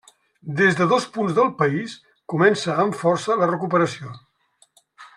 [0.59, 1.93] Des de dos punts del país
[2.35, 4.19] comença amb força la recuperació.